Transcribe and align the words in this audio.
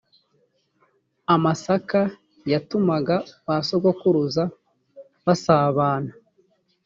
amasaka 1.35 1.99
yatumaga 2.51 3.15
ba 3.45 3.55
sogokuruza 3.67 4.43
basabana 5.25 6.11